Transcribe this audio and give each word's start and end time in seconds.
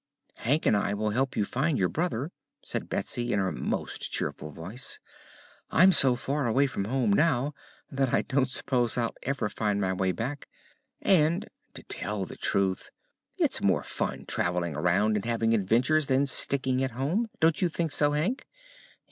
"Hank 0.37 0.65
and 0.65 0.75
I 0.75 0.95
will 0.95 1.11
help 1.11 1.37
you 1.37 1.45
find 1.45 1.77
your 1.77 1.87
brother," 1.87 2.31
said 2.65 2.89
Betsy 2.89 3.31
in 3.31 3.37
her 3.37 3.51
most 3.51 4.11
cheerful 4.11 4.49
voice. 4.49 4.99
"I'm 5.69 5.91
so 5.91 6.15
far 6.15 6.47
away 6.47 6.65
from 6.65 6.85
home 6.85 7.13
now 7.13 7.53
that 7.91 8.11
I 8.11 8.23
don't 8.23 8.49
s'pose 8.49 8.97
I'll 8.97 9.13
ever 9.21 9.47
find 9.47 9.79
my 9.79 9.93
way 9.93 10.11
back; 10.11 10.47
and, 11.03 11.47
to 11.75 11.83
tell 11.83 12.25
the 12.25 12.35
truth, 12.35 12.89
it's 13.37 13.61
more 13.61 13.83
fun 13.83 14.25
traveling 14.25 14.75
around 14.75 15.17
and 15.17 15.25
having 15.25 15.53
adventures 15.53 16.07
than 16.07 16.25
sticking 16.25 16.83
at 16.83 16.89
home. 16.97 17.29
Don't 17.39 17.61
you 17.61 17.69
think 17.69 17.91
so, 17.91 18.13
Hank?" 18.13 18.47